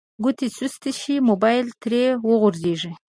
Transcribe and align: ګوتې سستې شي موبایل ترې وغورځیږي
ګوتې 0.23 0.47
سستې 0.57 0.91
شي 0.99 1.15
موبایل 1.29 1.67
ترې 1.81 2.03
وغورځیږي 2.29 2.91